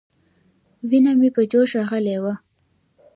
[0.89, 2.33] وينه مې په جوش راغلې وه.